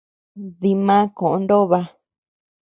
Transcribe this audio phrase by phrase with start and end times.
[0.61, 1.79] Dimá koʼö Nóba.